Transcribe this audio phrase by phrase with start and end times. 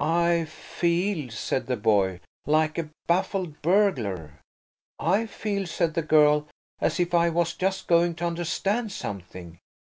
[0.00, 4.40] "I feel," said the boy, "like a baffled burglar."
[4.98, 6.48] "I feel," said the girl,
[6.80, 9.58] "as if I was just going to understand something.